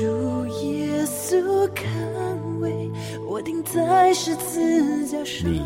[0.00, 1.86] 主耶稣看
[2.60, 2.90] 为
[3.28, 5.62] 我钉在十字架上你。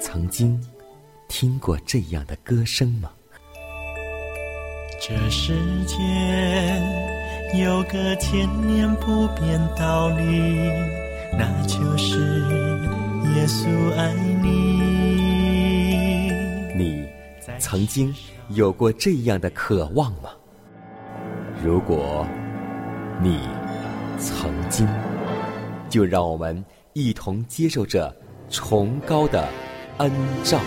[0.00, 0.58] 曾经
[1.28, 3.10] 听过这样的歌声吗？
[4.98, 5.52] 这世
[5.84, 6.82] 间
[7.60, 10.22] 有个千年不变道理，
[11.36, 12.40] 那就是
[13.34, 14.48] 耶稣爱你。
[16.74, 17.06] 你
[17.58, 18.14] 曾经
[18.48, 20.30] 有过这样的渴望吗？
[21.62, 22.26] 如果
[23.24, 23.40] 你
[24.18, 24.86] 曾经，
[25.88, 28.14] 就让我们一同接受这
[28.50, 29.48] 崇高的
[29.96, 30.60] 恩照。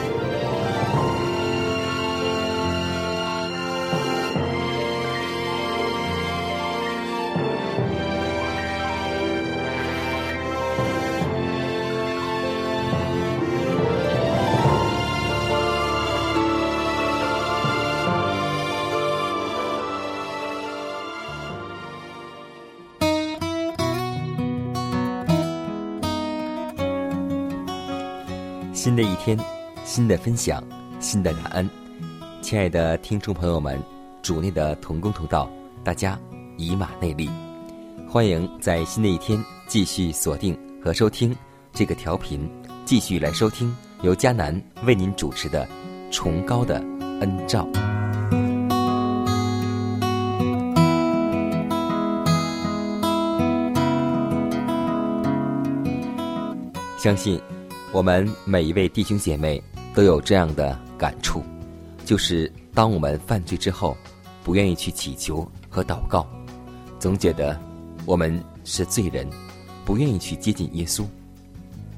[28.77, 29.35] 新的一天，
[29.83, 30.63] 新的分享，
[30.99, 31.67] 新的感恩。
[32.43, 33.81] 亲爱的听众朋友们，
[34.21, 35.49] 主内的同工同道，
[35.83, 36.17] 大家
[36.57, 37.27] 以马内利，
[38.07, 41.35] 欢迎在新的一天继续锁定和收听
[41.73, 42.47] 这个调频，
[42.85, 45.65] 继续来收听由迦南为您主持的
[46.11, 46.75] 《崇高的
[47.19, 47.67] 恩照》。
[56.99, 57.41] 相信
[57.93, 59.63] 我们每一位弟兄姐妹
[59.95, 61.41] 都有这样的感触，
[62.05, 63.95] 就是当我们犯罪之后，
[64.43, 66.27] 不愿意去祈求和祷告，
[66.99, 67.57] 总觉得
[68.05, 69.25] 我们是罪人，
[69.85, 71.05] 不愿意去接近耶稣。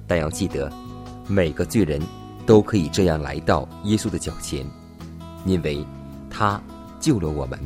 [0.05, 0.71] 但要记得，
[1.27, 1.99] 每个罪人
[2.45, 4.63] 都可以这样来到耶稣的脚前，
[5.43, 5.83] 因为
[6.29, 6.61] 他
[6.99, 7.59] 救了我们，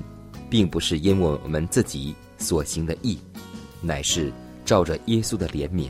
[0.49, 3.19] 并不是因为我们自己所行的义，
[3.81, 4.31] 乃是
[4.63, 5.89] 照着耶稣的怜悯。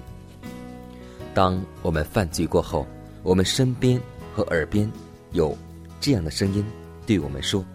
[1.34, 2.86] 当我们犯罪过后，
[3.24, 4.00] 我们身边
[4.36, 4.90] 和耳边
[5.32, 5.58] 有
[6.00, 6.64] 这样的声音
[7.08, 7.66] 对我们说：“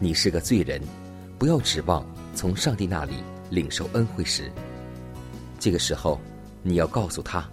[0.00, 0.80] 你是个罪人，
[1.38, 2.02] 不要指望
[2.34, 3.16] 从上帝那里
[3.50, 4.50] 领受恩惠时。”
[5.60, 6.18] 这个时候，
[6.62, 7.46] 你要告诉他，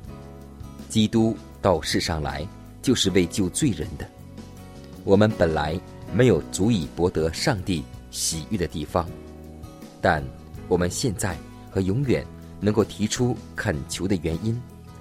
[0.88, 2.48] 基督到世上来
[2.82, 4.08] 就是为救罪人的。
[5.04, 5.80] 我们本来
[6.14, 9.06] 没有足以博得上帝喜悦的地方，
[10.02, 10.24] 但
[10.70, 11.36] 我们现在
[11.70, 12.26] 和永远
[12.62, 14.60] 能够提出恳求的原因。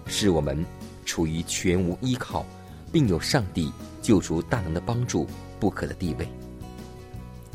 [0.09, 0.65] 是我们
[1.05, 2.45] 处于全无依靠，
[2.91, 3.71] 并有上帝
[4.01, 5.27] 救赎大能的帮助
[5.61, 6.27] 不可的地位。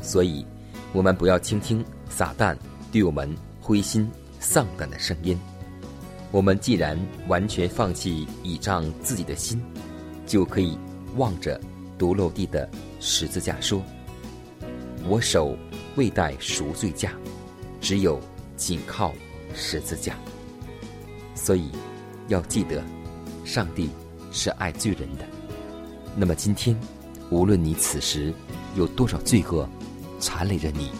[0.00, 0.46] 所以，
[0.92, 2.56] 我们不要倾听撒旦
[2.92, 3.28] 对我们
[3.60, 5.38] 灰心丧胆的声音。
[6.30, 9.60] 我们既然完全放弃倚仗自己的心，
[10.26, 10.78] 就可以
[11.16, 11.60] 望着
[11.98, 12.68] 独落地的
[13.00, 13.82] 十字架说
[15.08, 15.56] ：“我手
[15.96, 17.12] 未带赎罪价，
[17.80, 18.20] 只有
[18.56, 19.12] 紧靠
[19.54, 20.16] 十字架。”
[21.34, 21.68] 所以。
[22.28, 22.82] 要记得，
[23.44, 23.90] 上帝
[24.32, 25.24] 是爱罪人的。
[26.16, 26.78] 那么今天，
[27.30, 28.32] 无论你此时
[28.76, 29.68] 有多少罪恶
[30.20, 30.90] 缠累着你，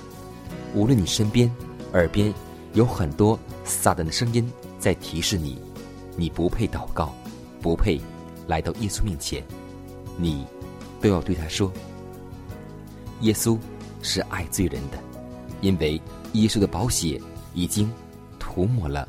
[0.74, 1.50] 无论你身边、
[1.92, 2.32] 耳边
[2.72, 5.58] 有很多撒旦的声音在提示你，
[6.16, 7.14] 你不配祷告，
[7.62, 8.00] 不配
[8.46, 9.42] 来到耶稣面前，
[10.18, 10.44] 你
[11.00, 11.72] 都要对他说：
[13.20, 13.58] 耶稣
[14.02, 14.98] 是爱罪人的，
[15.60, 16.00] 因为
[16.32, 17.20] 耶稣的宝血
[17.54, 17.90] 已经
[18.38, 19.08] 涂抹了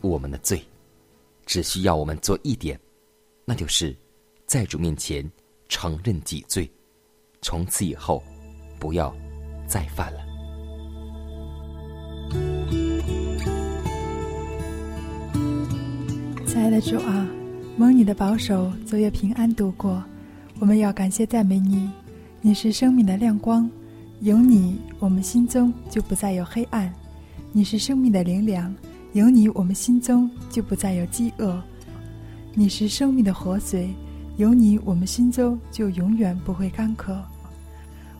[0.00, 0.62] 我们的罪。
[1.50, 2.78] 只需要我们做一点，
[3.44, 3.92] 那就是
[4.46, 5.28] 在主面前
[5.68, 6.70] 承认己罪，
[7.42, 8.22] 从此以后
[8.78, 9.12] 不要
[9.66, 10.20] 再犯了。
[16.46, 17.28] 亲爱的主啊，
[17.76, 20.00] 蒙你的保守，昨夜平安度过。
[20.60, 21.90] 我们要感谢赞美你，
[22.40, 23.68] 你是生命的亮光，
[24.20, 26.88] 有你，我们心中就不再有黑暗；
[27.50, 28.72] 你是生命的灵粮。
[29.12, 31.60] 有你，我们心中就不再有饥饿。
[32.54, 33.92] 你是生命的活水，
[34.36, 37.20] 有你，我们心中就永远不会干渴。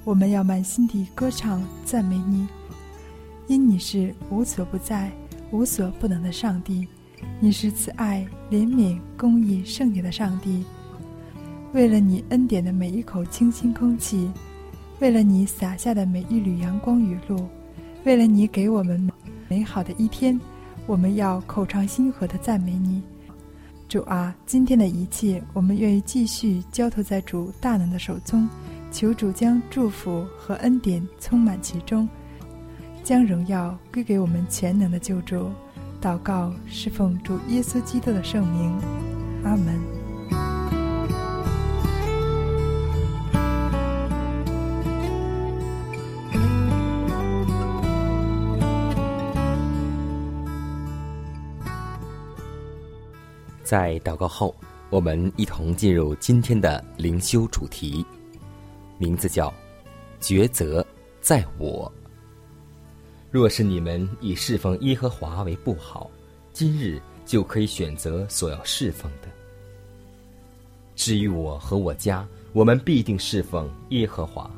[0.03, 2.45] 我们要满心地歌唱赞美你，
[3.47, 5.13] 因你是无所不在、
[5.53, 6.89] 无所不能的上帝。
[7.39, 10.65] 你是慈爱、怜悯、公义、圣洁的上帝。
[11.73, 14.29] 为了你恩典的每一口清新空气，
[14.99, 17.49] 为了你洒下的每一缕阳光雨露，
[18.03, 19.09] 为了你给我们
[19.49, 20.39] 美好的一天，
[20.91, 23.01] 我们要口唱心和的赞美你。
[23.89, 28.49] 主啊，今天的一切，我们愿意继续交托在主大能的手中，
[28.91, 32.09] 求主将祝福和恩典充满其中，
[33.05, 35.49] 将荣耀归给我们全能的救主。
[36.03, 38.77] 祷告侍奉主耶稣基督的圣名，
[39.45, 40.00] 阿门。
[53.71, 54.53] 在祷告后，
[54.91, 58.05] 我们一同进入今天的灵修主题，
[58.99, 59.55] 名字叫
[60.21, 60.85] “抉择
[61.21, 61.93] 在我”。
[63.31, 66.11] 若是你们以侍奉耶和华为不好，
[66.53, 69.29] 今日就可以选择所要侍奉的。
[70.97, 74.51] 至于我和我家，我们必定侍奉耶和华。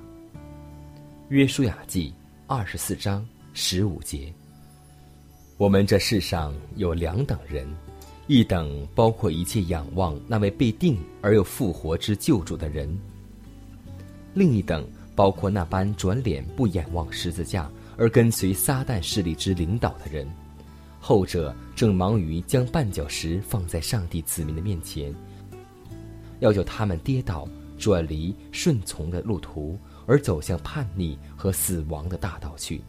[1.29, 2.14] 约书亚记
[2.47, 3.23] 二十四章
[3.53, 4.32] 十五节。
[5.59, 7.69] 我们这世上有两等人。
[8.28, 12.88] 一等包括一切仰望那位被定而又复活之救主的人；
[14.32, 20.26] 另一等包括那般转脸不眼望十字架而跟随撒旦势力之领导的人。
[21.00, 25.12] 后者正忙于将绊脚石放在上帝子民的面前，
[26.38, 27.46] 要叫他们跌倒，
[27.76, 29.76] 转离顺从的路途，
[30.06, 32.80] 而走向叛逆和死亡的大道去。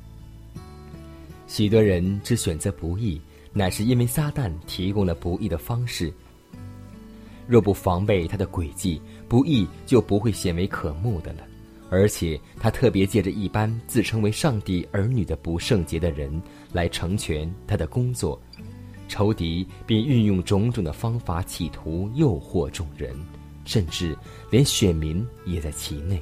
[1.47, 3.19] 许多人只选择不义。
[3.53, 6.11] 乃是因为撒旦提供了不义的方式。
[7.47, 11.43] 若不防备他的诡计，不义就不会显为可慕的了。
[11.89, 16.41] 而且他特别借着一般自称为上帝儿女的不圣洁的人
[16.71, 18.41] 来成全他的工作。
[19.07, 23.15] 仇敌便运用种种的方法，企图诱惑众人，
[23.63, 24.17] 甚至
[24.49, 26.19] 连选民也在其内。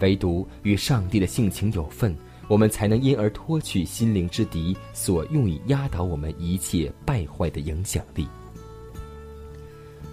[0.00, 2.14] 唯独与上帝的性情有份。
[2.50, 8.26] 我们才能因而脱去心灵之敌所用以压倒我们一切败坏的影响力。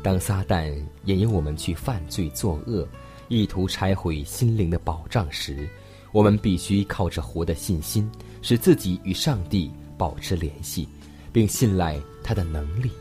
[0.04, 0.72] 当撒旦
[1.06, 2.88] 引诱我们去犯罪作恶，
[3.28, 5.68] 意图拆毁心灵的保障时，
[6.12, 8.07] 我们必须靠着活的信心，
[8.44, 10.88] 使自己与上帝保持联系，
[11.34, 12.92] 并信赖他的能力，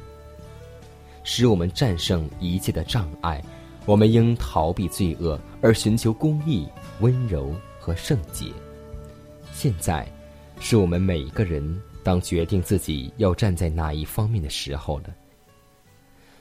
[1.25, 3.45] 使我们战胜一切的障碍。
[3.85, 6.67] 我们应逃避罪恶，而寻求公义、
[7.01, 8.47] 温柔和圣洁。
[9.59, 10.07] 现在，
[10.61, 15.05] 是我们每一个人当决定自己要站在哪一方面的时候了。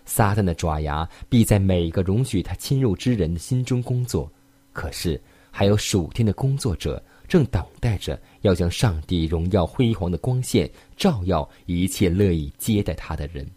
[0.03, 4.29] 撒旦的爪牙必在每一个容许他侵入之人的心中工作，
[4.73, 5.19] 可是
[5.49, 13.49] 还有属天的工作者正等待着要将上帝荣耀辉煌的光线照耀一切乐意接待他的人。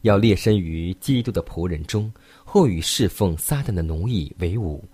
[0.00, 2.12] 要列身于基督的仆人中，
[2.44, 4.84] 或与侍奉撒旦的奴役为伍。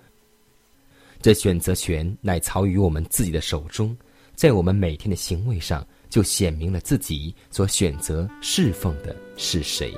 [1.23, 3.97] 这选择权乃藏于我们自己的手中，
[4.35, 9.95] 在我们每天的行为上，就显明了自己所选择侍奉的是谁。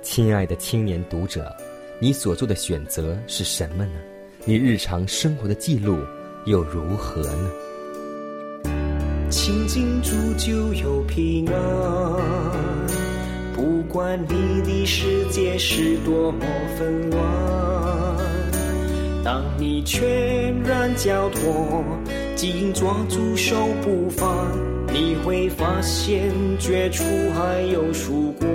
[0.00, 1.54] 亲爱的青年读者，
[2.00, 3.92] 你所做的选择是什么呢？
[4.46, 5.98] 你日常生活的记录
[6.46, 7.50] 又如何呢？
[9.28, 12.86] 亲近主就有平安，
[13.54, 16.46] 不管你的世界是多么
[16.78, 17.71] 纷乱。
[19.24, 21.84] 当你全然交托，
[22.34, 24.48] 紧抓住手不放，
[24.92, 28.52] 你会发现绝处还有曙光。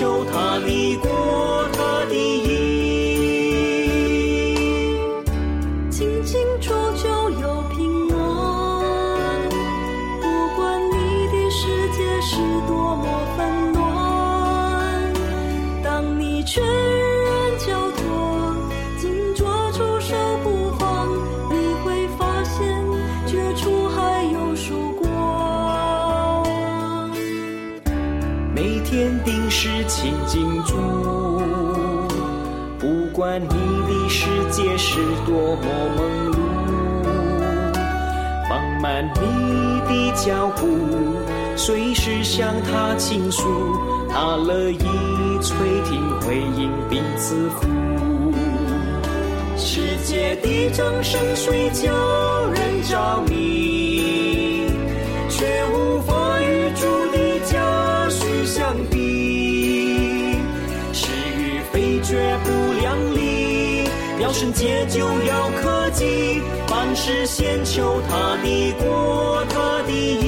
[0.00, 2.46] 他的过他的影
[5.90, 8.16] 静静处就又平安
[10.20, 10.24] 不
[10.54, 10.94] 管你
[11.32, 12.36] 的世界是
[12.68, 13.04] 多么
[13.36, 15.12] 纷乱
[15.82, 18.54] 当你全然交托
[18.98, 20.14] 紧抓住手
[20.44, 21.08] 不放
[21.50, 22.84] 你会发现
[23.26, 25.08] 绝处还有曙光。
[28.54, 30.76] 每天的是清净主，
[32.78, 35.62] 不管你的世界是多么
[35.96, 36.36] 忙碌，
[38.48, 40.66] 放慢你的脚步，
[41.56, 43.42] 随时向他倾诉，
[44.10, 44.78] 他乐意
[45.40, 45.56] 垂
[45.88, 47.66] 听，回应彼此呼。
[49.56, 51.90] 世界的掌声虽叫
[52.52, 54.66] 人着迷，
[55.30, 55.77] 却无。
[64.58, 70.26] 要圣洁就要科技，凡事先求他的国，他的义。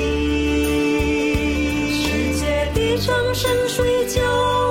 [1.90, 4.20] 世界的掌声虽叫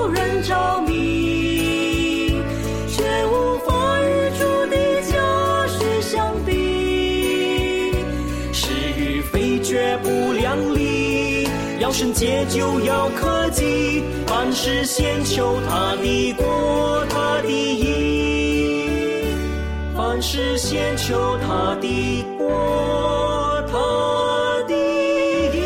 [0.07, 2.41] 人着迷，
[2.87, 4.77] 却无法与主的
[5.11, 7.91] 家训相比。
[8.53, 11.49] 是与非绝不两立，
[11.79, 18.08] 要圣洁就要科技，凡事先求他的国，他的义。
[20.21, 22.47] 是先求他的国，
[23.67, 23.77] 他
[24.67, 25.59] 的义。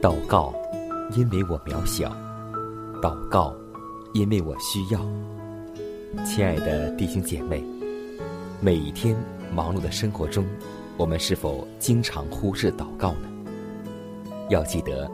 [0.00, 0.54] 祷告，
[1.16, 2.08] 因为我渺小；
[3.02, 3.54] 祷告，
[4.14, 5.00] 因为我需要。
[6.24, 7.62] 亲爱的弟兄姐妹，
[8.60, 9.14] 每一天
[9.54, 10.46] 忙碌的生活中，
[10.98, 13.28] 我们是否经常忽视祷告呢？
[14.48, 15.10] 要记得，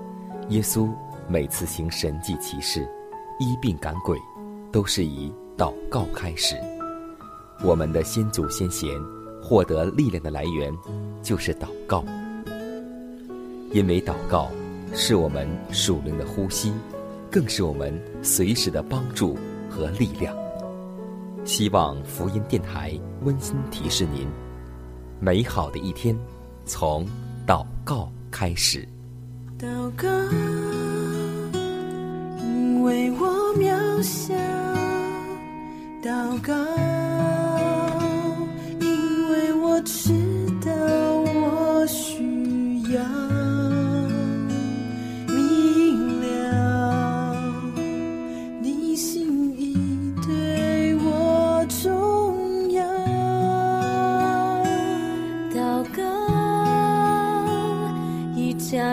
[0.50, 0.88] 耶稣
[1.26, 2.88] 每次行神迹奇事、
[3.40, 4.16] 医病赶鬼，
[4.70, 6.54] 都是以祷告开始。
[7.64, 8.88] 我们的先祖先贤
[9.42, 10.72] 获得力量的来源，
[11.20, 12.04] 就是祷告。
[13.72, 14.50] 因为祷告
[14.92, 16.72] 是我们属灵的呼吸，
[17.28, 19.36] 更是我们随时的帮助
[19.68, 20.32] 和力量。
[21.44, 24.28] 希望福音电台温馨提示您：
[25.24, 26.18] 美好的一天
[26.66, 27.06] 从
[27.46, 28.88] 祷告开始。
[29.56, 30.08] 祷告，
[32.40, 34.34] 因为我渺小；
[36.02, 36.10] 祷
[36.40, 36.52] 告，
[38.80, 40.12] 因为我知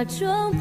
[0.09, 0.51] 装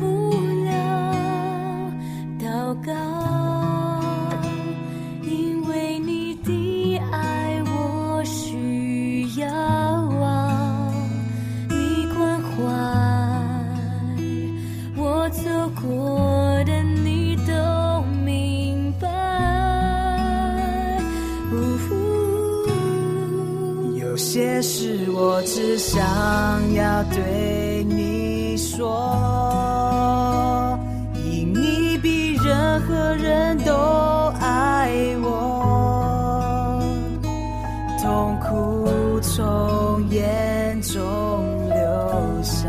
[40.81, 42.69] 中留下，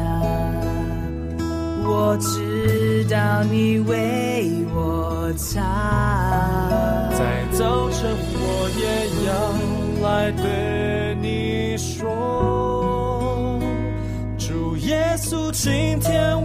[1.86, 5.60] 我知道你为我擦。
[7.12, 8.84] 在早晨，我也
[9.28, 9.32] 要
[10.08, 12.08] 来对你说，
[14.38, 16.39] 主耶稣，今天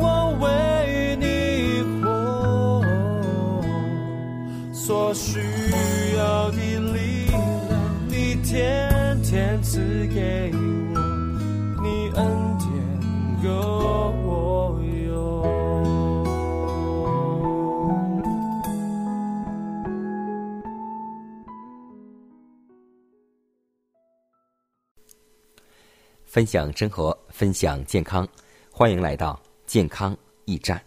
[26.35, 28.27] 分享生活，分享健康，
[28.69, 30.85] 欢迎来到健康驿站。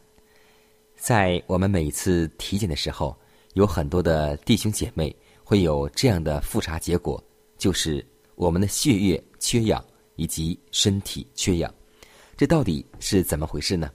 [0.97, 3.17] 在我们每次体检的时候，
[3.53, 7.23] 有很多的弟兄姐妹会有这样的复查结果，
[7.57, 9.81] 就是我们的血液缺氧
[10.17, 11.73] 以及身体缺氧。
[12.35, 13.89] 这到底是怎么回事呢？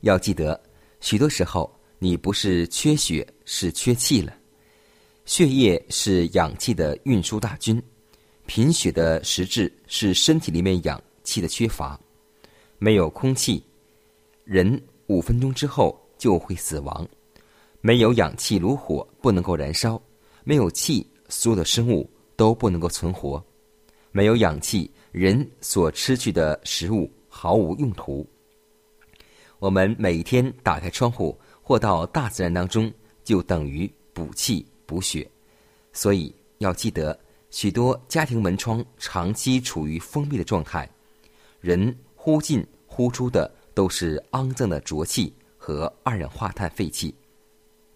[0.00, 0.58] 要记得，
[0.98, 4.34] 许多时候你不是缺血，是缺气了。
[5.26, 7.82] 血液是氧气的运输大军。
[8.46, 11.98] 贫血的实质是身体里面氧气的缺乏，
[12.78, 13.62] 没有空气，
[14.44, 17.04] 人五分钟之后就会死亡；
[17.80, 20.00] 没有氧气炉火不能够燃烧，
[20.44, 23.42] 没有气所有的生物都不能够存活；
[24.12, 28.24] 没有氧气，人所吃去的食物毫无用途。
[29.58, 32.92] 我们每天打开窗户或到大自然当中，
[33.24, 35.28] 就等于补气补血，
[35.92, 37.18] 所以要记得。
[37.56, 40.86] 许多家庭门窗长期处于封闭的状态，
[41.58, 47.14] 人呼进呼出的都是肮脏的浊气和二氧化碳废气，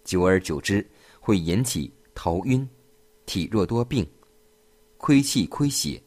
[0.03, 0.83] 久而久之
[1.19, 2.67] 会引起头晕、
[3.27, 4.03] 体弱多病、
[4.97, 6.01] 亏气亏血、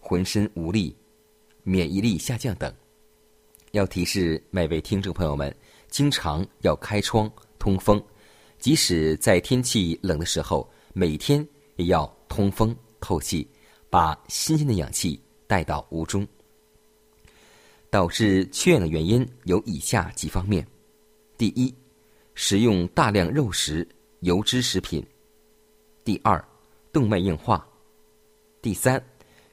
[0.00, 0.96] 浑身无力、
[1.62, 2.74] 免疫力下降等。
[3.72, 5.54] 要提示每位听众朋友们，
[5.90, 8.02] 经常要开窗通风，
[8.58, 11.46] 即使在天气冷的时候，每天
[11.76, 13.46] 也要通风透气，
[13.90, 16.26] 把新鲜的氧气带到屋中。
[17.90, 20.66] 导致缺氧的原因有以下几方面：
[21.38, 21.72] 第一，
[22.34, 23.86] 食用大量肉食、
[24.20, 25.00] 油脂食品；
[26.02, 26.42] 第二，
[26.92, 27.62] 动脉硬化；
[28.60, 29.00] 第三，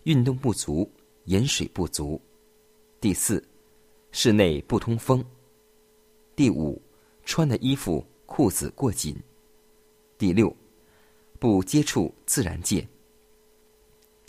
[0.03, 0.89] 运动不足、
[1.25, 2.19] 饮水不足；
[2.99, 3.43] 第四，
[4.11, 5.21] 室内不通风；
[6.35, 6.81] 第五，
[7.23, 9.13] 穿的衣服裤子过紧；
[10.17, 10.51] 第六，
[11.37, 12.87] 不接触自然界；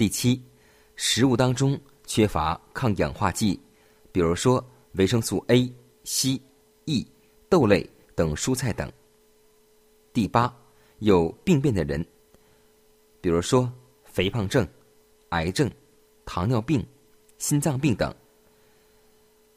[0.02, 0.42] 第七，
[0.96, 3.56] 食物当中缺乏抗氧化剂。
[4.10, 4.60] 比如说
[4.94, 6.42] 维生素 A、C、
[6.86, 7.06] E、
[7.48, 8.90] 豆类等蔬菜等。
[10.12, 10.52] 第八，
[10.98, 12.04] 有病变的人，
[13.20, 14.66] 比如说肥胖症、
[15.28, 15.70] 癌症、
[16.24, 16.84] 糖尿病、
[17.38, 18.12] 心脏病等。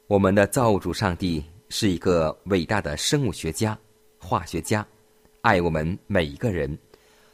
[0.06, 3.76] 我们的造物主上帝是一个伟大的生物学家、
[4.20, 4.86] 化学家，
[5.40, 6.78] 爱我们每一个人。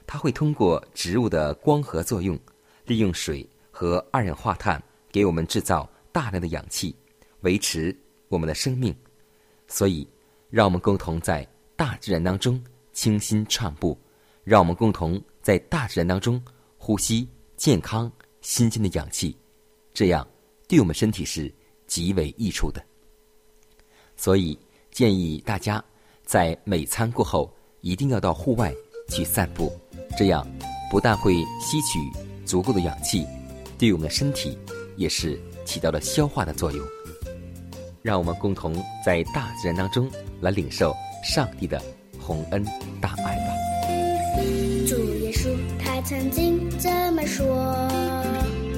[0.07, 2.39] 他会通过植物的光合作用，
[2.85, 6.95] 利用水和二氧化碳给我们制造大量的氧气。
[7.43, 7.93] 维持
[8.29, 8.95] 我们的生命，
[9.67, 10.07] 所以
[10.49, 12.63] 让我们共同在大自然当中
[12.93, 13.99] 清新畅步，
[14.45, 16.41] 让我们共同在大自然当中
[16.79, 18.09] 呼吸健康
[18.43, 19.37] 新鲜的氧气，
[19.93, 20.25] 这样
[20.69, 21.53] 对我们身体是
[21.89, 22.81] 极为益处的。
[24.17, 24.57] 所以
[24.93, 25.85] 建议大家
[26.25, 28.73] 在每餐过后一定要到户外
[29.09, 29.77] 去散步，
[30.17, 30.47] 这样
[30.93, 31.99] 不但会吸取
[32.53, 33.27] 足够的氧气，
[33.79, 34.59] 对我们的身体
[34.99, 36.87] 也是起到了消化的作用。
[38.03, 40.07] 让我们共同在大自然当中
[40.43, 41.81] 来领受上帝的
[42.21, 42.63] 洪恩
[43.01, 43.45] 大爱吧。
[44.87, 45.49] 主耶稣
[45.83, 47.47] 他曾经这么说，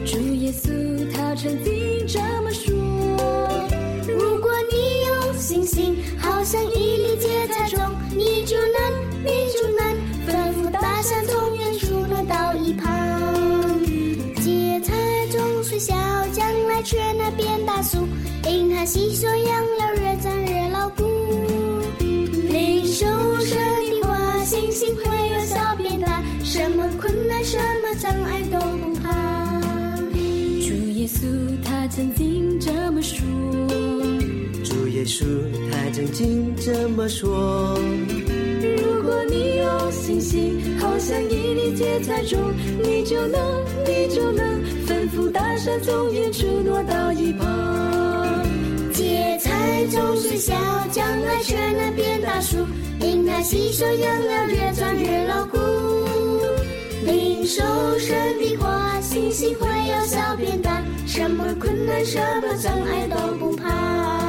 [0.06, 2.72] 主耶稣他曾经这么说，
[4.06, 8.78] 如果你有信心，好像一粒芥菜种，你就能，
[9.24, 9.82] 你就能
[10.28, 13.03] 吩咐大山从远处挪到一旁。
[15.78, 15.94] 小，
[16.32, 18.06] 将来却能变大树。
[18.48, 21.02] 因它吸收养料越长越牢固，
[22.50, 23.06] 领受
[23.40, 29.60] 神的花，星星会有小变大，什么困难什么障碍都不怕。
[30.60, 31.26] 主耶稣
[31.64, 33.24] 他曾经这么说，
[34.62, 35.24] 主耶稣
[35.70, 37.78] 他曾经这么说。
[38.60, 39.83] 如果你有信
[40.24, 42.40] 心，好像一粒芥菜种，
[42.82, 44.44] 你就能，你就能
[44.86, 47.46] 吩咐大山从远处挪到一旁。
[48.92, 50.54] 芥菜总是小，
[50.90, 52.56] 将来却能变大树。
[53.00, 55.58] 因它吸收养料，越长越牢固。
[57.04, 57.62] 领受
[57.98, 64.23] 神的话，信心会由小变大，什么困难、什么障碍都不怕。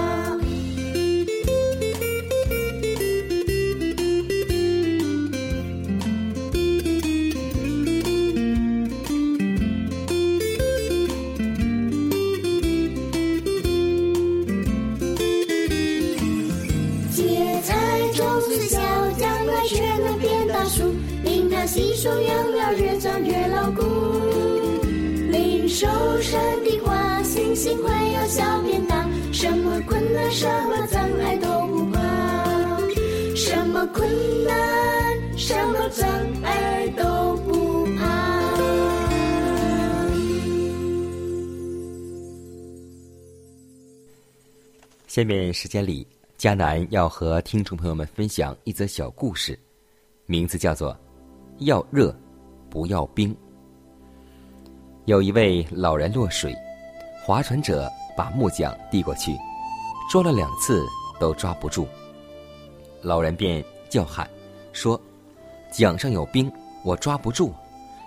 [21.65, 23.81] 吸收养料，越长越牢固。
[25.31, 25.87] 领受
[26.21, 32.01] 神的话，信心会由小变大，什么困难、什么障碍都不怕。
[33.35, 34.07] 什么困
[34.45, 36.07] 难、什么障
[36.43, 38.03] 碍都不怕。
[45.07, 46.05] 下面时间里，
[46.37, 49.57] 迦南要和听众朋友们分享一则小故事，
[50.25, 50.97] 名字叫做。
[51.59, 52.13] 要热，
[52.69, 53.35] 不要冰。
[55.05, 56.53] 有一位老人落水，
[57.23, 59.33] 划船者把木桨递过去，
[60.09, 60.85] 抓了两次
[61.17, 61.87] 都抓不住。
[63.01, 64.29] 老人便叫喊
[64.73, 64.99] 说
[65.71, 66.51] ：“桨上有冰，
[66.83, 67.53] 我抓不住，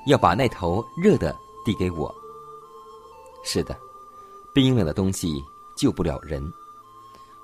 [0.06, 1.34] 要把那头热的
[1.64, 2.14] 递给我。”
[3.42, 3.74] 是的，
[4.52, 5.42] 冰冷的东西
[5.74, 6.42] 救不了人。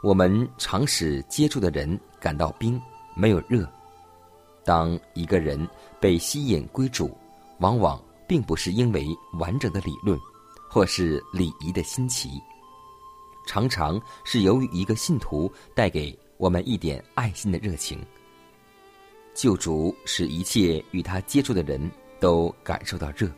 [0.03, 2.79] 我们常使接触的人感到冰，
[3.17, 3.67] 没有热。
[4.65, 5.69] 当一个人
[6.01, 7.17] 被吸引归主，
[7.59, 10.19] 往往并不是因为完整的理论，
[10.69, 12.41] 或是礼仪的新奇，
[13.47, 18.03] 常常是由于一个信徒带给我们一点爱心的热情。
[19.35, 23.29] 救主使一切与他接触的人都感受到热，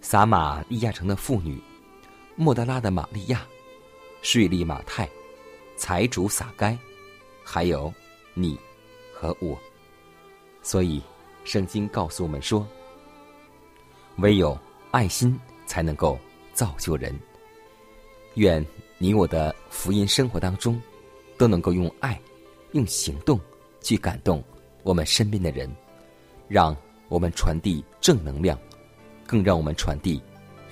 [0.00, 1.58] 撒玛利亚城的妇女，
[2.36, 3.46] 莫德拉的玛利亚，
[4.20, 5.08] 税利马太，
[5.76, 6.76] 财主撒该，
[7.42, 7.92] 还有
[8.34, 8.58] 你
[9.12, 9.58] 和我。
[10.64, 11.00] 所以，
[11.44, 12.66] 圣经告诉我们说，
[14.16, 14.58] 唯有
[14.90, 16.18] 爱心才能够
[16.54, 17.14] 造就人。
[18.36, 18.64] 愿
[18.96, 20.80] 你我的福音生活当中，
[21.36, 22.18] 都能够用爱、
[22.72, 23.38] 用行动
[23.82, 24.42] 去感动
[24.82, 25.70] 我们身边的人，
[26.48, 26.74] 让
[27.08, 28.58] 我们传递正能量，
[29.26, 30.20] 更让我们传递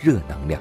[0.00, 0.61] 热能量。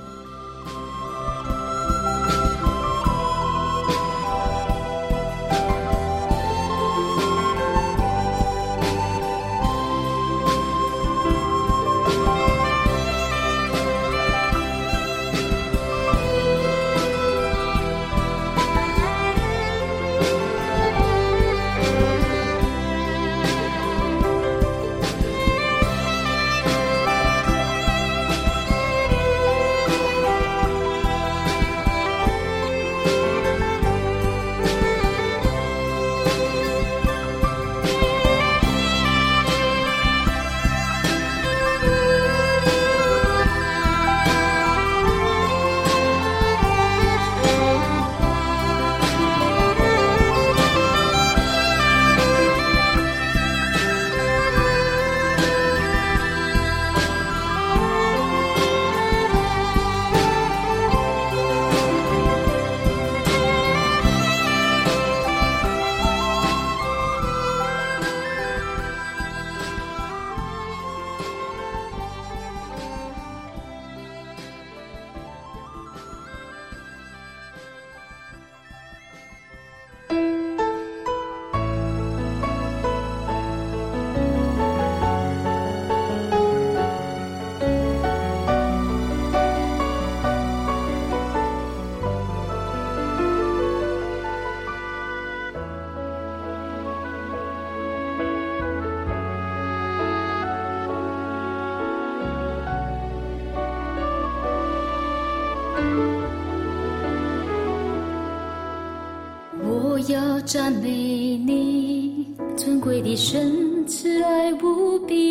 [110.45, 112.25] 赞美你，
[112.57, 115.30] 尊贵的神，慈爱无比，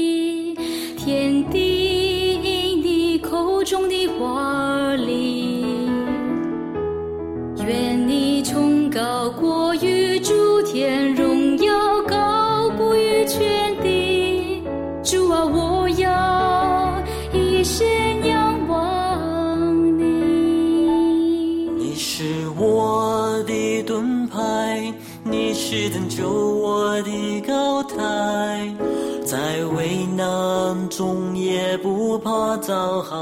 [32.70, 33.16] 脑海。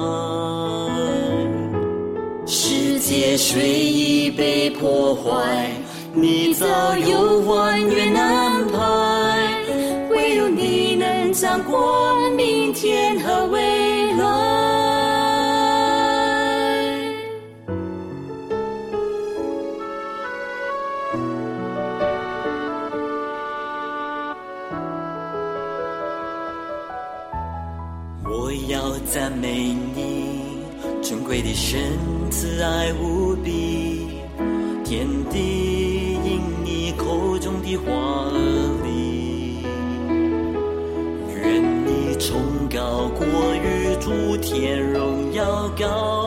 [2.47, 5.71] 世界水已被破坏，
[6.13, 6.67] 你早
[6.99, 8.48] 有万缘难
[29.41, 30.41] 美丽，
[31.01, 31.81] 尊贵的神，
[32.31, 34.09] 慈爱无比，
[34.85, 38.31] 天地因你口中的华
[38.83, 39.63] 丽。
[41.41, 42.37] 愿你崇
[42.69, 43.25] 高过
[43.55, 46.18] 于诸天，荣耀高。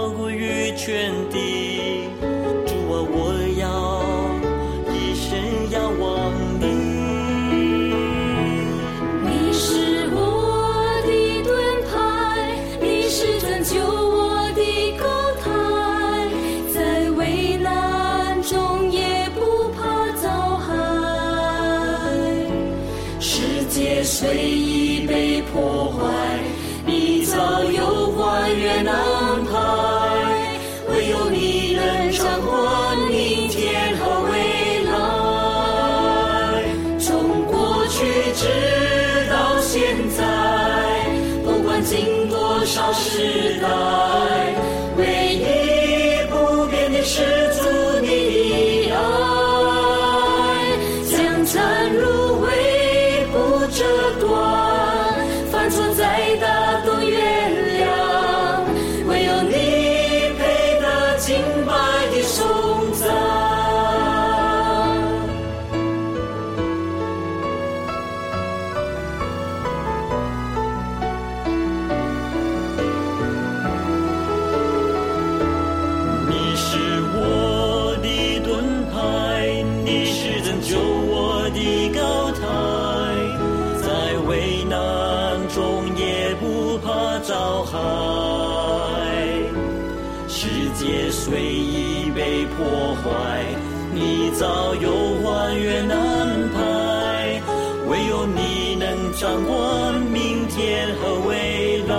[91.24, 93.46] 随意被破坏
[93.94, 97.40] 你早有还原安排
[97.86, 101.94] 唯有你能掌管明天和未来。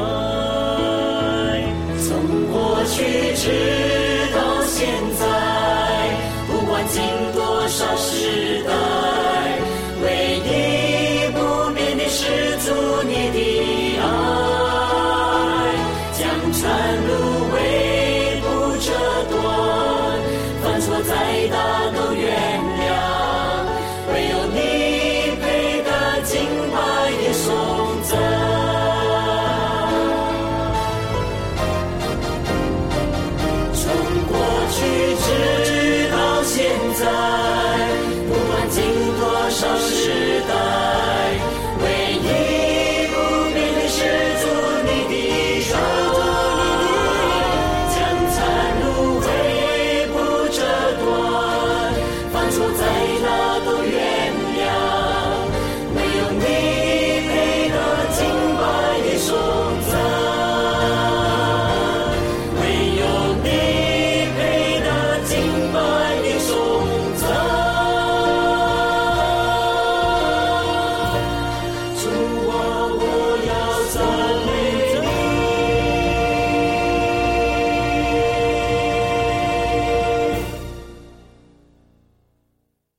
[2.00, 2.12] 从
[2.50, 3.91] 过去之